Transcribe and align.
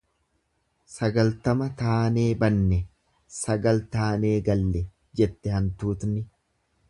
"""Sagaltama 0.93 1.67
taanee 1.81 2.23
banne, 2.45 2.79
sagal 3.41 3.83
taanee 3.97 4.33
galle"" 4.47 4.83
jette, 5.21 5.55
hantuutni." 5.57 6.27